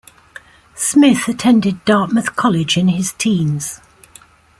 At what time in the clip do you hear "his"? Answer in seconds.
2.87-3.11